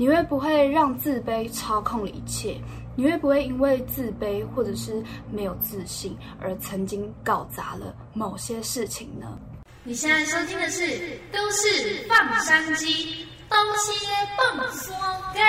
[0.00, 2.56] 你会不会让自卑操控了一切？
[2.94, 9.26] 你会不会因为自卑或者是没有自信而曾经搞砸了某些事情呢？
[9.82, 10.82] 你现在收听的是
[11.32, 12.86] 《都市放山鸡》，
[13.48, 14.06] 东西
[14.36, 14.94] 蹦说
[15.34, 15.40] 给。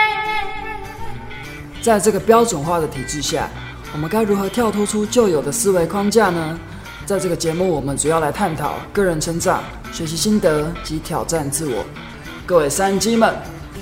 [1.83, 3.47] 在这个标准化的体制下，
[3.93, 6.59] 我们该如何跳脱出旧有的思维框架呢？
[7.05, 9.63] 在这个节目，我们主要来探讨个人成长、
[9.93, 11.85] 学习心得及挑战自我。
[12.47, 13.35] 各位山鸡们，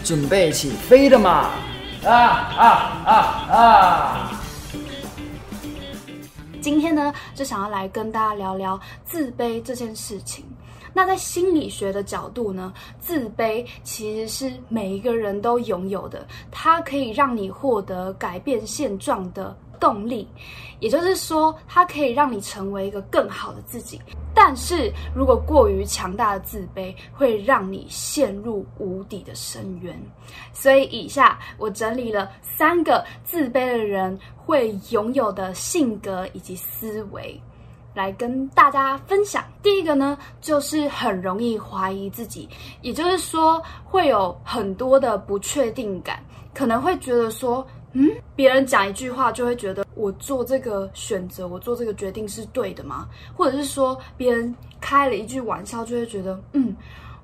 [0.07, 1.49] 准备起飞了嘛？
[2.05, 2.65] 啊啊
[3.05, 3.13] 啊
[3.51, 4.31] 啊！
[6.61, 10.45] 今天呢，就想要来跟大家聊聊自卑这件事情。
[10.93, 12.71] 那在心理学的角度呢，
[13.01, 20.25] 自卑其实是每一个人都拥有的，它可以让你获得改变现状的动力，
[20.79, 23.99] 也就是说，它可以让你成为一个更好的自己。
[24.39, 29.99] 但是如果过于强大的自卑，会让你陷入无底的深渊。
[30.53, 37.41] 所以，以下我整理了三个自卑的人会拥有的性格以及思维。
[37.95, 42.47] 来跟大家分享，第一个呢，就是很容易怀疑自己，
[42.81, 53.07] 也就是说会有很多的不确定感，可能会觉得说，嗯，别人讲一句话就会觉得我做这个选择，我做这个决定是对的吗？
[53.35, 56.75] 或者是说别人开了一句玩笑就会觉得，嗯，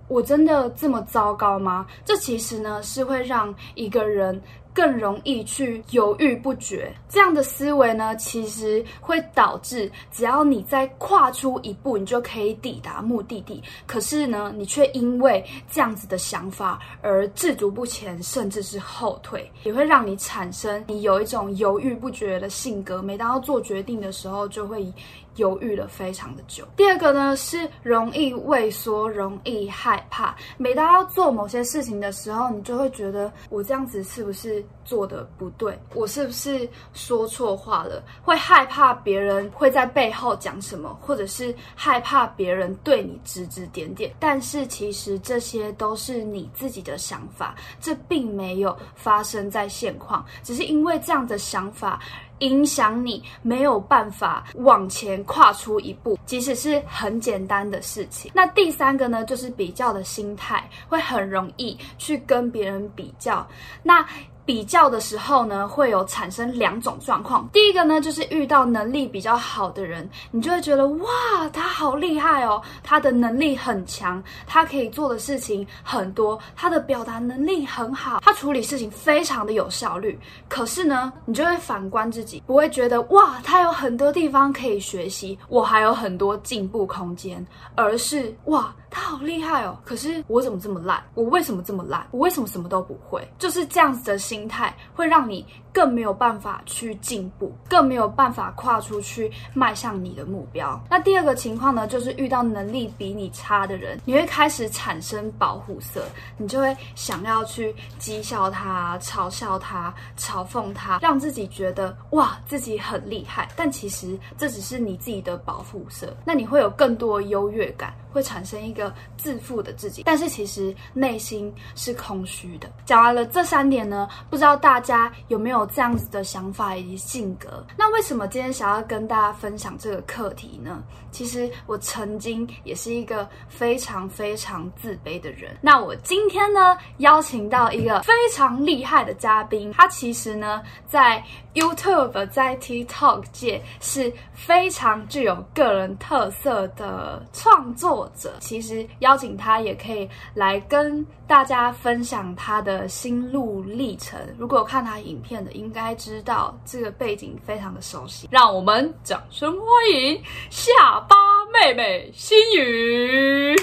[0.07, 1.85] 我真的这么糟糕吗？
[2.03, 4.41] 这其实呢是会让一个人。
[4.73, 13.61] 更容易去犹豫不决，这样的思维呢，其实会导致只要你再跨出一步，你就可以抵达目的地。
[13.85, 23.01] 可是呢，你却因为这样子的想法而自足不前，甚至是后退，也会让你产生你有一种犹豫不决的性格。
[23.01, 24.91] 每当要做决定的时候，就会。
[25.37, 26.63] 犹豫了非常的久。
[26.77, 30.35] 第二个呢是容易畏缩，容易害怕。
[30.57, 35.77] 每当要做某些事情的时候，你就会觉得我这样子是不是做的不对？
[35.93, 38.03] 我是不是说错话了？
[38.21, 44.13] 会害怕别人会在背后讲什么，或者是害怕别人对你指指点点。
[44.19, 51.99] 但是其实这些都是你自己的想法，这并没有发生在现况，只是因为这样的想法。
[52.39, 58.29] 影响你没有办法往前跨出一步，即使是很简单的事情。
[58.33, 63.47] 那第三个呢，就是比较的心态，会很容易去跟别人比较。
[63.81, 64.05] 那
[64.45, 67.47] 比较的时候呢，会有产生两种状况。
[67.53, 71.07] 第一个呢，就是遇到能力比较好的人，你就会觉得哇，
[71.51, 80.19] 他好厉害哦，他的能力很强，他可以做的事情很多，他的表达能力很好，他处理事情非常的有效率。
[80.49, 87.45] 可是呢，你就会反观自己，不会觉得哇，他有很多地方可以学习，我还有很多进步空间，
[87.75, 88.73] 而是哇。
[88.95, 89.75] 他好厉害哦！
[89.83, 91.03] 可是我怎么这么烂？
[91.15, 92.05] 我为什么这么烂？
[92.11, 93.27] 我为什么什么都不会？
[93.39, 100.79] 就是这样子的心态，会让你更没有办法去进步，更没有办法跨出去迈向你的目标。
[100.89, 106.05] 那第二个情况呢，就是遇到能力比你差的人，你会开始产生保护色，
[106.37, 113.49] 你就会想要去讥笑他、嘲笑他、嘲讽他，让自己觉得哇自己很厉害。
[113.55, 117.93] 但其实这只是你自己的保护色，那你会有更多优越感。
[118.13, 122.69] 会产生一个自负的自己，但是其实内心是空虚的。
[122.85, 127.65] 讲完了这三点呢，不知道大家有没有这样子的想法以及性格？
[127.77, 130.83] 那为什么今天想要跟大家分享这个课题呢？
[131.11, 135.55] 其实我曾经也是一个非常非常自卑的人。
[135.61, 148.33] 那我今天呢，邀请到一个非常厉害的嘉宾，他其实呢，在 YouTube 在 TikTok 界是非常具有个人特色的创作者。
[148.39, 154.19] 其实邀请他也可以来跟大家分享他的心路历程。
[154.37, 158.29] 如果看他影片的，应该知道这个背景非常的熟悉。
[158.29, 160.21] 让我们掌声欢迎
[160.51, 160.71] 下
[161.09, 161.15] 巴
[161.51, 163.55] 妹妹心雨。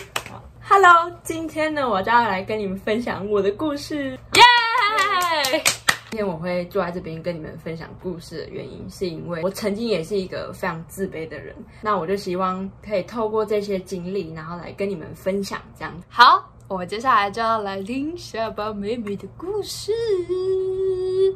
[0.60, 5.62] Hello， 今天呢，我就要来跟你们分享我的故事，耶！
[6.10, 11.54] 今天我会坐在这边跟你们分享故事的原因，是因为我曾经也是一个非常自卑的人。
[11.80, 15.94] 那我就希望可以透过这些经历，然后来跟你们分享这样。
[16.08, 19.90] 好，我接下来就要来听下巴妹妹的故事。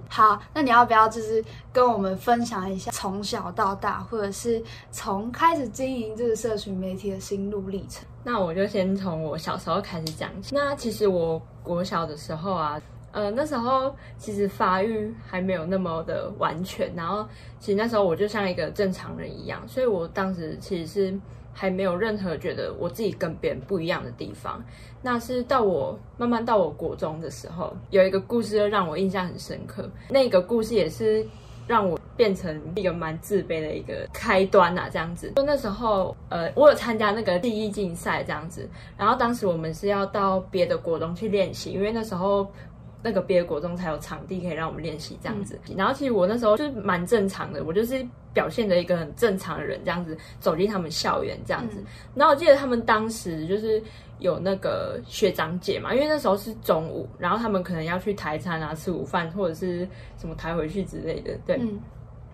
[0.09, 8.07] 好，那你要不要就是跟我们分享一下从小到大，或者是从开始经营这个社群媒体的心路历程？
[8.23, 10.55] 那我就先从我小时候开始讲起。
[10.55, 12.81] 那其实我国小的时候啊。
[13.11, 17.25] 呃，那时候其实发育还没有那么的完全，然后
[17.61, 21.21] 其实那时候我就像一个正常人一样，所以我当时其实是
[21.55, 24.63] 还没有任何觉得我自己跟别人不一样的地方。
[25.01, 29.89] 那是到我慢慢到我国中的时候，有一个故事让我印象很深刻。
[30.11, 31.25] 那个故事也是
[31.67, 35.33] 让我变成一个蛮自卑的一个开端呐、这样子。
[35.37, 38.69] 就那时候，呃，我有参加那个记忆竞赛这样子，
[38.99, 42.47] 然后当时我们是要到别的国中去练习，因为那时候。
[43.05, 51.77] 那个毕业国中才有场地可以让我们练习这样子，然后其实我那时候就是蛮正常的，我就是表现的一个很正常的人这样子走进他们校园这样子。
[52.15, 53.83] 然后我记得他们当时就是
[54.21, 59.87] 有那个学长姐嘛，因为那时候是中午，然后他们可能要去台餐啊吃午饭或者是
[60.17, 61.59] 什么抬回去之类的，对。
[61.61, 61.79] 嗯。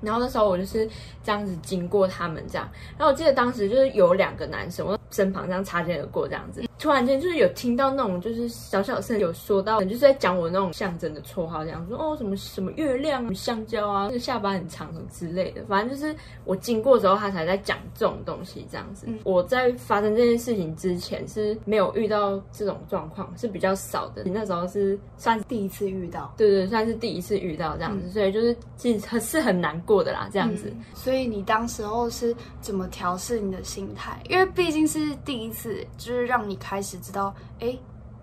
[0.03, 0.89] 然后那时候我就是
[1.23, 2.67] 这样子经过他们这样，
[2.97, 16.17] 然后我记得当时就是有两个男生，我身旁这样擦肩而过这样子，突然间就是有听到那种就是小小声有说到，就是在讲我那种象征的绰号，这样说哦什么什么月亮、什么香蕉啊，那个下巴很长什么之类的，反正就是
[16.47, 19.07] 我经过之后他才在讲这种东西这样子。
[19.25, 24.25] 我在发生这件事情之前是没有遇到这种状况，是比较少的。
[24.25, 30.73] 那时候是算是第一次遇到，对对，算是第一次遇到这样子，所以就是其实很是很难过的啦，这样子。
[30.95, 34.19] 所以你当时候是怎么调试你的心态？
[34.31, 37.77] 因为毕竟是第一次，就是让你开始知道，哎，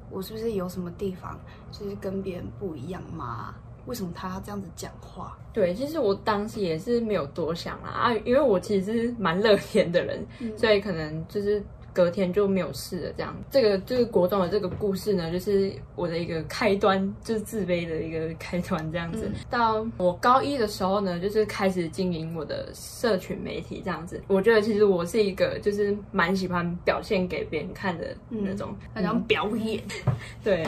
[0.09, 1.38] 我是不是有什么地方
[1.69, 3.53] 就是跟别人不一样嘛？
[3.88, 5.38] 为什么他要这样子讲话？
[5.51, 11.61] 对，其实我当时也是没有多想啦啊，因为我其实是蛮乐天的人，所以可能就是
[11.97, 13.13] 隔天就没有事了。
[13.17, 18.91] 这样，这个这个国中的这个故事呢，就是我的一个开端，就是自卑的一个开端。
[18.91, 23.81] 这样子，到我高一的时候呢，就是开始经营我的社群媒体。
[23.83, 29.81] 这样子，我觉得其实我是一个就是蛮喜欢表现给别人看的那种，那种表演。
[30.43, 30.67] 对。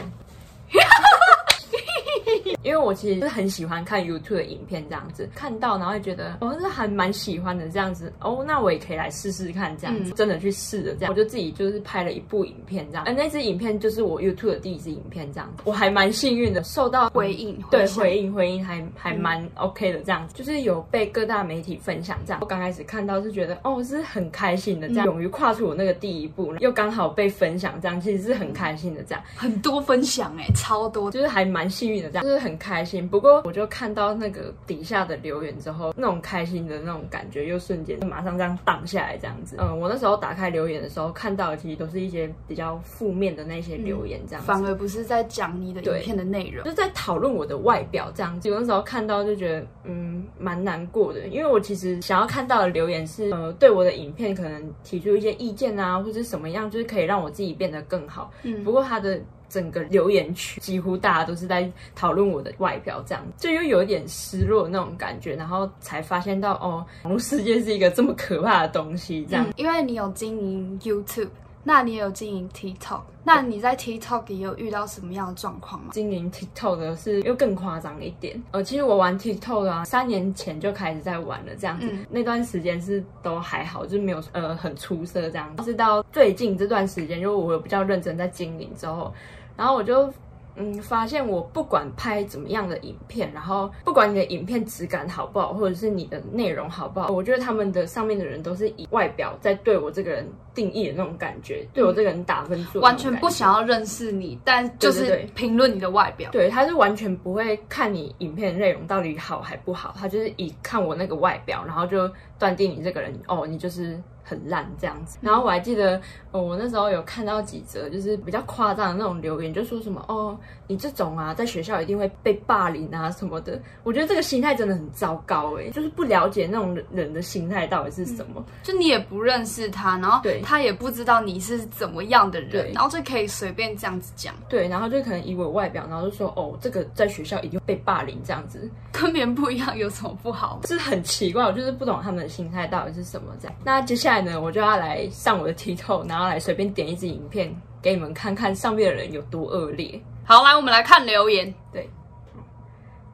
[2.63, 31.09] 因为我其实是很喜欢看 YouTube 的影片，这样子看到，然后会觉得哦，是还蛮喜欢的这样子哦，那我也可以来试试看这样子，真的去试了这样，我就自己就是拍了一部影片这样，而那支影片就是我 YouTube 的第一支影片这样子，我还蛮幸运的，受到回应，对回应回应还还蛮 OK 的这样子，就是有被各大媒体分享这样，我刚开始看到是觉得哦是很开心的这样，勇于跨出我那个第一步，又刚好被分享这样，其实是很开心的这样，很多分享哎、超多。
[31.09, 33.09] 就是还蛮幸运的，这样就是很开心。
[33.09, 39.55] 不过我就看到那个底下的留言之后，那种开心的那种感觉又瞬间马上这样荡下来，这样子。
[39.57, 44.47] 嗯，我那时候打开留言的时候，看到的其实都是一些比较负面的那些留言，这样子。
[44.47, 48.47] 反而不是在讲你的影片的内容就，是在讨论我的外表这样子。
[48.51, 58.31] 我那时候看到就觉得，嗯，蛮难过的，因为我其实想要看到的留言是，呃，对我的影片可能提出一些意见啊，或者什么样，就是可以让我自己变得更好。
[58.43, 59.19] 嗯，不过他的。
[59.49, 69.45] 整个留言区几乎大家都是在讨论我的外表，这样就又有一点失落那种感觉，然后才发现到哦，网络世界是一个这么可怕的东西，这样。
[69.55, 71.29] 因为你有经营 YouTube，
[71.63, 75.89] 那你也有经营 TikTok，那你在 TikTok 也有遇到什么样的状况吗？
[75.91, 78.41] 经营 TikTok 的是又更夸张一点。
[78.51, 81.88] 呃，其实我玩 TikTok 啊，三年前就开始在玩了，这样子。
[82.09, 85.53] 那段时间是都还好，就是没有呃很出色这样。
[85.63, 89.13] 是到最近这段时间，因为我有比较认真在经营之后，
[89.56, 90.11] 然后我就。
[90.55, 106.29] 嗯，发现我不管拍怎么样的影片，然后不管你的影片质感好不好，或者是你的内容好不好，我觉得他们的上面的人都是以外表在对我这个人定义的那种感觉，对我这个人打分数完全不想要认识你，但就是评论你的外表。
[106.31, 115.17] 对，他是完全不会看你影片内容到底好还不好，他就是以看我那个外表，然后就断定你这个人哦，你就是很烂这样子。
[115.21, 123.59] 然后我还记得，哦，我那时候有看到几则就是比较夸张的那种留言，就说什么哦，你这种啊，在学校一定会被霸凌啊什么的。
[123.83, 128.43] 我觉得这个心态真的很糟糕哎，就是不了解那种人的心态到底是什么。
[128.63, 138.69] 就你也不认识他，然后对他也不知道你是怎么样的人，然后就可以随便这样子讲，对，然后就可能以我外表，然后就说哦，这个在学校一定会被霸凌这样子。
[138.91, 140.61] 跟别人不一样有什么不好？
[140.65, 143.57] 是很奇怪，我就是不懂他们的心态到底是什么这样。
[143.66, 150.00] 那接下来呢，我就要来上我的 TikTok，然后来随便点一支影片给你们看看上面的人有多恶劣。
[150.24, 151.54] 好，来我们来看留言。
[151.74, 151.90] 对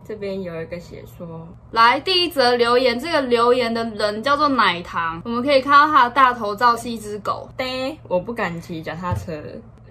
[0.08, 7.50] 这边有一个写说，来，第一则留言，这个留言的人叫做奶糖，我们可以看到他的大头照是一只狗。
[7.58, 9.42] 对， 我不敢骑脚踏车。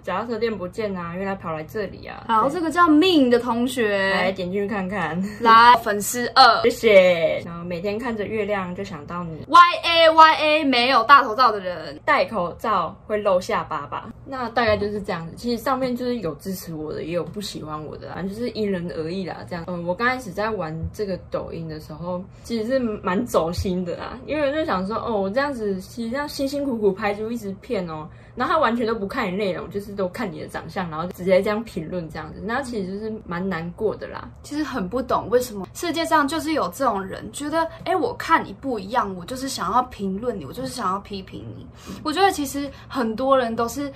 [0.05, 2.25] 脚踏车店不见啊，原来跑来这里啊。
[2.27, 7.41] 好，这个叫命的同学来学，点进去看看，来粉丝二谢谢。
[7.43, 14.13] 然后每天看着月亮就想到你，Y A Y A 没有大头照的人，戴口罩会露下巴吧？
[14.27, 15.33] 那大概就是这样子。
[15.35, 19.37] 其实上面就是有支持我的，也有不喜欢我的啦，就是因人而异啦。
[19.49, 28.07] 这样，嗯，我刚开始在玩这个抖音的时候，其实是蛮走心的啦，因为我就想说，哦，我这样子其实这样辛辛苦苦拍出一支片哦。
[28.35, 34.29] 然后他完全都不看你内容，就是都看你的长相，然后直接这样评论这样子，那其实就是蛮难过的啦。
[34.43, 41.65] 其实很不懂为什么世界上就是有这种人，觉得哎，我看你不一样，我就是想要评论你，我就是想要批评你。
[42.03, 43.91] 我觉得其实很多人都是，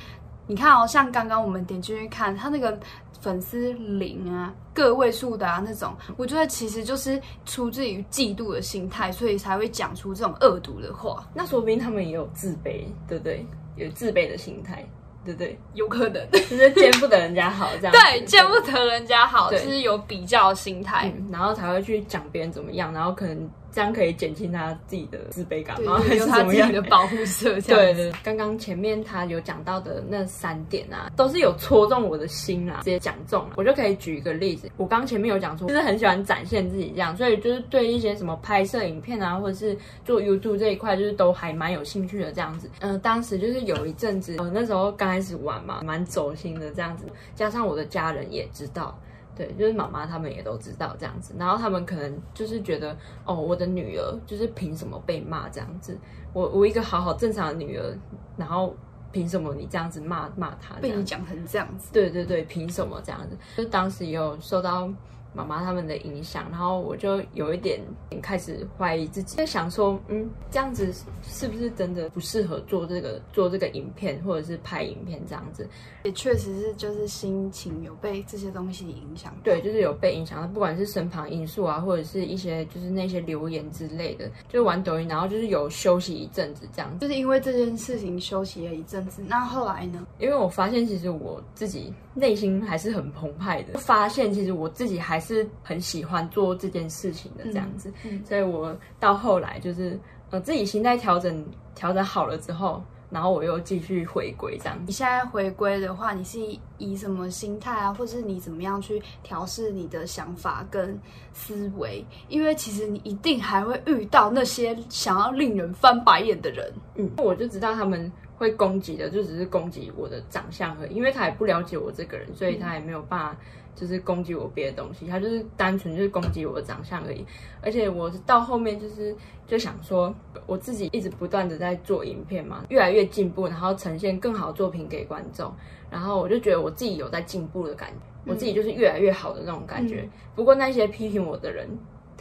[0.47, 2.79] 你看哦，像刚刚我们点进去看他那个
[3.19, 13.45] 粉丝零啊，个位数的啊那种，我觉得其实就是出自于嫉妒的心态，所以才会讲出这种恶毒的话，那说不定他们也有自卑，对不对？
[13.79, 14.85] 有自卑的心态，
[15.25, 15.57] 对不对？
[15.73, 16.29] 有可能。
[16.31, 17.91] 就是见不得人家好这样。
[17.95, 21.11] 对，见不得人家好，就是有比较心态。
[21.17, 25.99] 嗯，然后才会去讲别人怎么样，然后可能这样可以减轻他自己的自卑感对吗？
[26.07, 26.59] 还有他自己？
[26.71, 28.03] 的保护色，这样子。
[28.03, 33.53] 对对，刚刚前面他有讲到的那三点啊，都是有戳中我的心啦，直接讲中了。
[33.57, 42.69] 我就可以举一个例子，我刚前面有讲说，就是很喜欢展现自己这样，所以就是对一些什么拍摄影片啊，或者是做 YouTube 这一块，就是都还蛮有兴趣的这样子。
[42.81, 48.99] 嗯、当时就是有一阵子，呃，那时候刚开始玩嘛，蛮走心的这样子，加上我的家人也知道。
[49.39, 52.93] 对，就是妈妈他们也都知道这样子，然后他们可能就是觉得，
[53.23, 55.97] 哦，我的女儿就是凭什么被骂这样子？
[56.33, 57.97] 我我一个好好正常的女儿，
[58.35, 58.75] 然后
[59.13, 60.75] 凭什么你这样子骂骂她？
[60.81, 63.37] 被你讲成这样子，对对对，凭什么这样子？
[63.55, 64.89] 就当时也有受到
[65.33, 67.79] 妈妈他们的影响，然后我就有一点
[68.21, 70.93] 开始怀疑自己，在想说，嗯，这样子
[71.23, 75.67] 是不是真的不适合做这个做这个影片，或者是拍影片这样子？
[76.03, 79.33] 也确实是就是心情有被这些东西影响。
[79.43, 86.99] 对，，就是有被影响到，不管是身旁因素啊，或者是一些就是那些留言之类的，就玩抖音，然后就是有休息一阵子这样子。
[87.05, 89.21] 就是因为这件事情休息了一阵子。
[89.27, 90.05] 那后来呢？
[90.19, 99.99] 因为我发现其实我自己内心还是很澎湃的，发现其实我自己还是很喜欢做这件事情的这样子，嗯所以我到后来就是
[100.29, 101.45] 呃自己心态调整
[101.75, 104.83] 调整好了之后，然后我又继续回归这样子。
[104.85, 106.39] 你现在回归的话，你是
[106.77, 110.99] 以什么心态啊，或是你怎么样去调试你的想法跟
[111.33, 112.05] 思维？
[112.27, 116.71] 因为其实你一定还会遇到那些想要令人翻白眼的人。
[116.95, 123.37] 嗯，我就知道他们会攻击的，就只是攻击我的长相而已，因为他也不了解我这个人，所以他也没有办法
[123.79, 127.25] 就是攻击我别的东西，他就是单纯就是攻击我的长相而已。
[127.61, 129.15] 而且我到后面就是
[129.47, 130.13] 就想说，
[130.45, 135.53] 我自己一直不断的在做影片嘛，越来越进步，然后呈现更好的作品给观众，
[135.89, 140.09] 然后我就觉得我自己有在进步的感觉，我自己就是越来越好的那种感觉。
[140.35, 141.65] 不过那些批评我的人，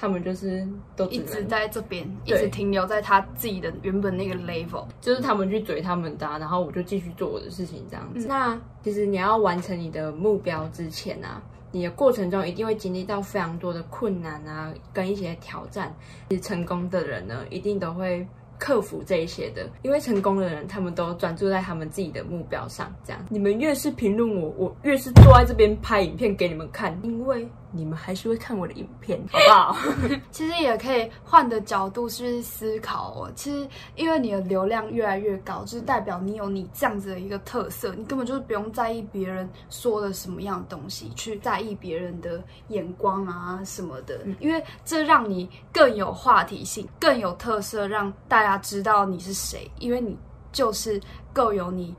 [0.01, 0.65] 他们就是
[0.95, 4.87] 都一直能在这边，一直停留在他自己的原本那个 level。
[5.01, 8.27] 就是他们去追他们的啊、然后我就继续做我的事情这样子。
[8.27, 15.93] 嗯那其实你要完成你的目标之前啊，你的过程中一定会经历到非常多的困难啊，跟一些挑战。
[16.31, 18.25] 其实成功的人呢，一定都会。
[18.61, 22.93] 克服这一些的，因为成功的人，他们都专注在他们自己的目标上。
[23.05, 29.77] 这样，你们越是评论我，我越是坐在这边拍影片给你们看，因为你们还是会看我的影片，好不好？
[30.31, 33.33] 其实也可以换的角度去思考哦。
[33.35, 50.17] 其实因为你的流量越来越高，就是代表你有你这样子的一个特色，你根本就是不用在意别人说的什么样的东西，去在意别人的眼光啊什么的，因为这让你更有话题性，更有特色，让大家知道你是谁，因为你
[50.53, 51.01] 就是
[51.33, 51.95] 够有你。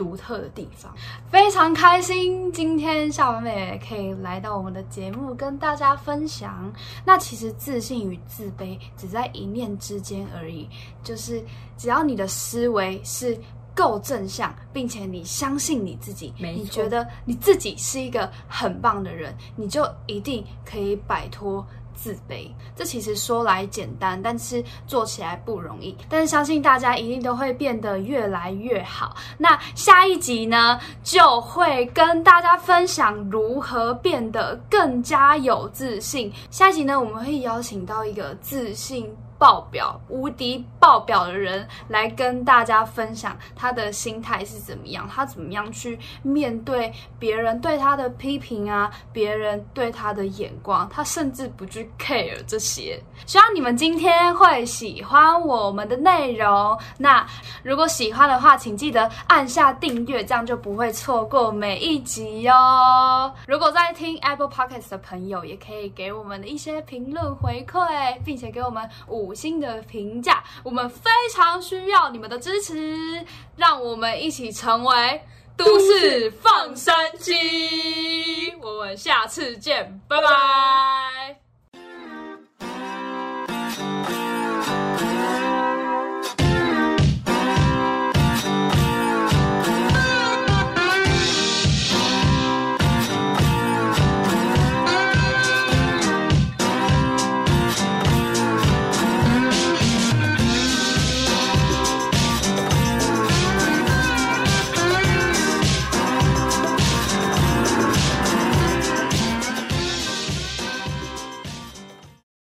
[0.00, 0.90] 独特的地方，
[1.30, 6.72] 非常开心，今天夏文美可以来到我们的节目跟大家分享。
[7.04, 10.66] 那其实自信与自卑只在一念之间而已，
[11.04, 11.44] 就是
[11.76, 13.38] 只要你的思维是
[13.74, 21.62] 够正向，并且你相信你自己，你觉得你自己是一个很棒的人，你就一定可以摆脱。
[22.02, 25.94] 自卑，这其实说来简单，但是做起来不容易。
[26.08, 29.14] 但是相信大家一定都会变得越来越好。
[29.36, 36.32] 那下一集呢，就会跟大家分享如何变得更加有自信。
[36.50, 53.02] 下一集呢，我们会邀请到一个自信爆表、无敌爆表的人来跟大家分享他的心态是怎么样，他怎么样去面对别人对他的批评啊，别人对他的眼光，他甚至不去 care 这些。
[53.24, 56.78] 希望你们今天会喜欢我们的内容。
[56.98, 57.26] 那
[57.62, 62.52] 如果喜欢的话，请记得按下订阅，这样就不会错过每一集哟。
[63.46, 75.22] 如果在听 Apple Podcast 的朋友，也可以给我们的一些评论回馈，并且给我们五五星的评价，我们非常需要你们的支持，让我们一起成为
[75.56, 78.52] 都市放山鸡。
[78.60, 81.39] 我们下次见，拜拜。